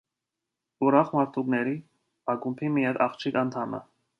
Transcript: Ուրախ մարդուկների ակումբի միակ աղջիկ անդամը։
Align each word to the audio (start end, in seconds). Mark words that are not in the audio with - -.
Ուրախ 0.87 1.11
մարդուկների 1.17 1.75
ակումբի 2.35 2.73
միակ 2.79 3.01
աղջիկ 3.09 3.39
անդամը։ 3.45 3.87